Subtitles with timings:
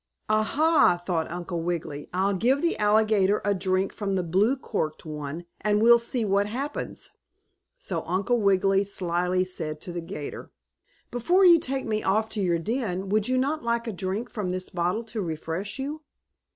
[0.27, 2.09] "Ah, ha!" thought Uncle Wiggily.
[2.11, 6.47] "I'll give the alligator a drink from the blue corked one, and we'll see what
[6.47, 7.11] happens."
[7.77, 10.49] So Uncle Wiggily slyly said to the 'gator:
[11.11, 14.49] "Before you take me off to your den, would you not like a drink from
[14.49, 16.01] this bottle to refresh you?"